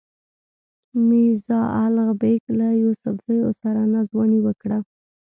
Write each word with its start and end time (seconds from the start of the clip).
میرزا 1.07 1.59
الغ 1.83 2.09
بېګ 2.21 2.43
له 2.59 2.67
یوسفزیو 2.83 3.49
سره 3.61 3.79
ناځواني 3.93 4.39
وکړه. 4.45 4.77